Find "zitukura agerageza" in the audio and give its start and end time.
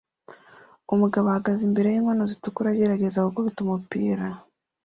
2.31-3.25